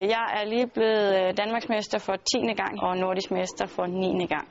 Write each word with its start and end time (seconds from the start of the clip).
Jeg 0.00 0.26
er 0.40 0.44
lige 0.48 0.66
blevet 0.66 1.14
øh, 1.14 1.36
Danmarksmester 1.36 1.98
for 1.98 2.16
10. 2.16 2.54
gang 2.56 2.82
og 2.82 2.96
nordisk 2.96 3.30
mester 3.30 3.66
for 3.66 3.86
9. 3.86 4.26
gang. 4.26 4.48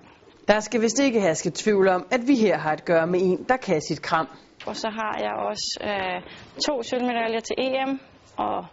Der 0.47 0.59
skal 0.59 0.81
vist 0.81 0.99
ikke 0.99 1.21
herske 1.21 1.51
tvivl 1.55 1.87
om, 1.87 2.07
at 2.11 2.27
vi 2.27 2.35
her 2.35 2.57
har 2.57 2.71
at 2.71 2.85
gøre 2.85 3.07
med 3.07 3.19
en, 3.21 3.45
der 3.49 3.57
kan 3.57 3.81
sit 3.81 4.01
kram. 4.01 4.27
Og 4.65 4.75
så 4.75 4.89
har 4.89 5.17
jeg 5.19 5.33
også 5.49 5.79
øh, 5.83 6.21
to 6.67 6.83
sølvmedaljer 6.83 7.39
til 7.39 7.55
EM 7.57 7.99
og 8.37 8.65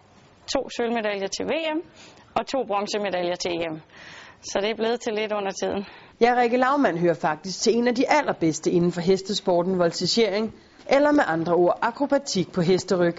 to 0.55 0.69
sølvmedaljer 0.77 1.27
til 1.27 1.45
VM 1.45 1.81
og 2.35 2.47
to 2.47 2.65
bronzemedaljer 2.67 3.35
til 3.35 3.51
EM. 3.51 3.81
Så 4.43 4.59
det 4.63 4.71
er 4.71 4.77
blevet 4.77 5.01
til 5.01 5.13
lidt 5.13 5.33
under 5.33 5.51
tiden. 5.51 5.85
Ja, 6.21 6.35
Rikke 6.41 6.57
Lavmand 6.57 6.99
hører 6.99 7.15
faktisk 7.15 7.61
til 7.63 7.77
en 7.77 7.89
af 7.89 7.95
de 7.95 8.11
allerbedste 8.11 8.71
inden 8.71 8.93
for 8.93 9.01
hestesporten 9.01 9.79
voltigering, 9.79 10.55
eller 10.91 11.13
med 11.13 11.25
andre 11.27 11.55
ord 11.55 11.79
akrobatik 11.83 12.53
på 12.53 12.61
hesteryg. 12.61 13.17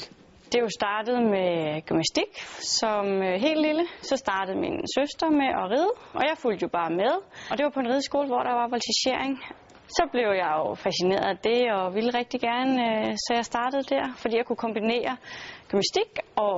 Det 0.50 0.55
er 0.59 0.64
jo 0.68 0.73
startet 0.82 1.18
med 1.36 1.52
gymnastik 1.88 2.32
som 2.79 3.05
øh, 3.27 3.34
helt 3.46 3.61
lille. 3.68 3.84
Så 4.09 4.16
startede 4.25 4.57
min 4.66 4.77
søster 4.97 5.29
med 5.41 5.50
at 5.61 5.65
ride, 5.73 5.92
og 6.18 6.21
jeg 6.29 6.36
fulgte 6.43 6.64
jo 6.64 6.70
bare 6.79 6.92
med. 7.01 7.14
Og 7.50 7.54
det 7.57 7.64
var 7.65 7.73
på 7.75 7.79
en 7.79 7.89
rideskole, 7.92 8.28
hvor 8.28 8.43
der 8.47 8.54
var 8.61 8.68
voltigering. 8.75 9.33
Så 9.97 10.04
blev 10.14 10.29
jeg 10.43 10.51
jo 10.61 10.68
fascineret 10.86 11.28
af 11.33 11.37
det 11.47 11.61
og 11.78 11.86
ville 11.96 12.11
rigtig 12.20 12.39
gerne, 12.50 12.73
øh, 12.89 13.10
så 13.23 13.29
jeg 13.39 13.46
startede 13.54 13.83
der, 13.96 14.06
fordi 14.21 14.33
jeg 14.37 14.46
kunne 14.46 14.64
kombinere 14.65 15.11
gymnastik 15.70 16.11
og, 16.46 16.57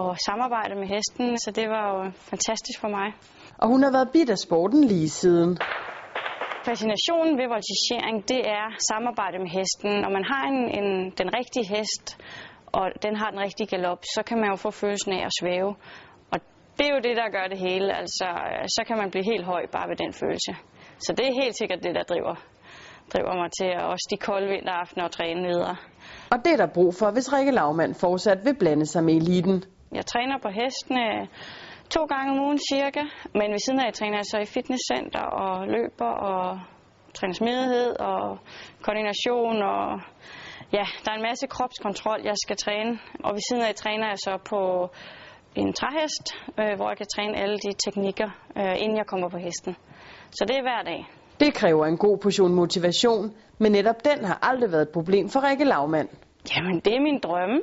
og 0.00 0.08
samarbejde 0.28 0.74
med 0.80 0.88
hesten, 0.94 1.38
så 1.44 1.50
det 1.58 1.66
var 1.74 1.84
jo 1.94 1.98
fantastisk 2.32 2.78
for 2.80 2.90
mig. 2.98 3.08
Og 3.62 3.66
hun 3.72 3.82
har 3.82 3.92
været 3.96 4.10
bit 4.16 4.30
af 4.30 4.38
sporten 4.46 4.80
lige 4.84 5.08
siden. 5.08 5.58
Fascinationen 6.68 7.34
ved 7.40 7.48
voltigering, 7.56 8.16
det 8.32 8.40
er 8.58 8.66
samarbejde 8.90 9.38
med 9.44 9.50
hesten. 9.58 9.90
Når 10.04 10.10
man 10.16 10.24
har 10.32 10.44
en, 10.52 10.60
en, 10.78 10.88
den 11.20 11.28
rigtige 11.38 11.66
hest, 11.74 12.06
og 12.78 12.84
den 13.02 13.14
har 13.16 13.28
den 13.30 13.40
rigtige 13.46 13.66
galop, 13.72 14.00
så 14.14 14.20
kan 14.28 14.38
man 14.40 14.48
jo 14.50 14.56
få 14.56 14.70
følelsen 14.70 15.12
af 15.12 15.22
at 15.28 15.32
svæve. 15.40 15.70
Og 16.32 16.38
det 16.76 16.84
er 16.88 16.92
jo 16.96 17.00
det, 17.08 17.16
der 17.16 17.28
gør 17.36 17.46
det 17.52 17.58
hele. 17.58 17.88
Altså, 18.00 18.26
så 18.76 18.82
kan 18.86 18.96
man 19.00 19.10
blive 19.10 19.24
helt 19.32 19.44
høj 19.44 19.62
bare 19.72 19.88
ved 19.90 19.96
den 19.96 20.12
følelse. 20.12 20.52
Så 20.98 21.10
det 21.16 21.24
er 21.28 21.42
helt 21.42 21.56
sikkert 21.60 21.80
det, 21.86 21.94
der 21.94 22.02
driver, 22.02 22.34
driver 23.12 23.34
mig 23.42 23.50
til 23.58 23.68
at 23.78 23.82
også 23.92 24.06
de 24.12 24.16
kolde 24.28 24.48
vinteraftener 24.54 25.04
og 25.04 25.10
træne 25.10 25.42
videre. 25.50 25.76
Og 26.32 26.38
det 26.44 26.52
er 26.52 26.56
der 26.56 26.74
brug 26.74 26.94
for, 26.98 27.08
hvis 27.10 27.32
Rikke 27.32 27.52
Lavmand 27.52 27.94
fortsat 27.94 28.38
vil 28.44 28.56
blande 28.62 28.86
sig 28.86 29.04
med 29.04 29.14
eliten. 29.14 29.56
Jeg 29.98 30.06
træner 30.06 30.36
på 30.42 30.48
hestene 30.48 31.28
to 31.90 32.02
gange 32.04 32.28
om 32.32 32.38
ugen 32.46 32.60
cirka, 32.72 33.02
men 33.38 33.48
ved 33.54 33.60
siden 33.66 33.80
af 33.80 33.92
træner 33.92 34.16
jeg 34.16 34.26
så 34.32 34.38
i 34.38 34.46
fitnesscenter 34.54 35.24
og 35.44 35.66
løber 35.66 36.12
og 36.30 36.60
træner 37.14 37.34
smidighed 37.34 38.00
og 38.00 38.38
koordination 38.82 39.62
og 39.62 40.00
ja, 40.72 40.84
der 41.04 41.10
er 41.10 41.16
en 41.16 41.22
masse 41.22 41.46
kropskontrol, 41.46 42.20
jeg 42.24 42.34
skal 42.44 42.56
træne. 42.56 42.98
Og 43.24 43.34
ved 43.34 43.40
siden 43.48 43.62
af 43.62 43.74
træner 43.74 44.06
jeg 44.08 44.18
så 44.18 44.38
på 44.44 44.90
en 45.54 45.72
træhest, 45.72 46.26
øh, 46.60 46.76
hvor 46.76 46.88
jeg 46.88 46.96
kan 46.96 47.06
træne 47.16 47.36
alle 47.36 47.58
de 47.58 47.72
teknikker, 47.84 48.30
øh, 48.58 48.82
inden 48.82 48.96
jeg 48.96 49.06
kommer 49.06 49.28
på 49.28 49.38
hesten. 49.38 49.76
Så 50.30 50.44
det 50.48 50.56
er 50.56 50.62
hver 50.62 50.82
dag. 50.82 51.06
Det 51.40 51.54
kræver 51.54 51.86
en 51.86 51.96
god 51.96 52.18
portion 52.18 52.54
motivation, 52.54 53.34
men 53.58 53.72
netop 53.72 54.04
den 54.04 54.24
har 54.24 54.38
aldrig 54.42 54.72
været 54.72 54.82
et 54.82 54.92
problem 54.92 55.28
for 55.28 55.48
Rikke 55.48 55.64
Lavmand. 55.64 56.08
Jamen, 56.56 56.80
det 56.80 56.94
er 56.94 57.00
min 57.00 57.20
drømme. 57.20 57.60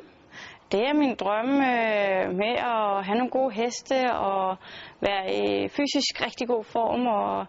Det 0.73 0.81
er 0.89 0.93
min 0.93 1.15
drømme 1.15 1.55
øh, 1.73 2.23
med 2.41 2.53
at 2.73 3.05
have 3.05 3.17
nogle 3.19 3.33
gode 3.37 3.53
heste 3.53 3.97
og 4.31 4.57
være 5.05 5.23
i 5.41 5.67
fysisk 5.77 6.11
rigtig 6.25 6.47
god 6.47 6.63
form. 6.63 7.01
Og 7.19 7.45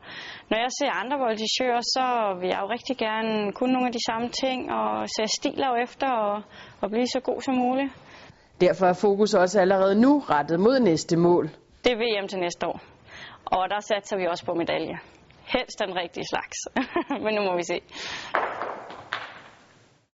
når 0.50 0.58
jeg 0.64 0.70
ser 0.78 0.90
andre 1.02 1.16
voltigører, 1.18 1.80
så 1.80 2.06
vil 2.40 2.48
jeg 2.48 2.58
jo 2.62 2.66
rigtig 2.76 2.96
gerne 3.06 3.52
kunne 3.52 3.72
nogle 3.72 3.86
af 3.86 3.92
de 3.92 4.04
samme 4.08 4.28
ting 4.42 4.72
og 4.72 5.08
se 5.16 5.22
stiler 5.38 5.70
efter 5.86 6.10
og, 6.10 6.42
og 6.82 6.90
blive 6.90 7.06
så 7.06 7.20
god 7.20 7.40
som 7.40 7.54
muligt. 7.54 7.90
Derfor 8.60 8.86
er 8.86 8.98
fokus 9.06 9.34
også 9.34 9.60
allerede 9.60 10.00
nu 10.00 10.12
rettet 10.18 10.60
mod 10.60 10.80
næste 10.80 11.16
mål. 11.16 11.44
Det 11.84 11.92
er 11.92 11.96
VM 11.96 12.28
til 12.28 12.38
næste 12.38 12.66
år. 12.66 12.80
Og 13.44 13.70
der 13.70 13.80
satser 13.80 14.16
vi 14.16 14.26
også 14.26 14.44
på 14.46 14.54
medalje. 14.54 14.98
Helst 15.44 15.78
den 15.78 15.96
rigtige 15.96 16.26
slags. 16.32 16.58
Men 17.24 17.34
nu 17.34 17.42
må 17.42 17.56
vi 17.56 17.62
se. 17.62 17.80